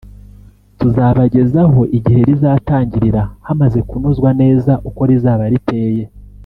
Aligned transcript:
tuzabagezaho 0.79 1.79
igihe 1.97 2.21
rizatangirira 2.29 3.21
hamaze 3.47 3.79
kunozwa 3.89 4.29
neza 4.41 4.71
uko 4.89 5.01
rizaba 5.09 5.45
riteye 5.53 6.03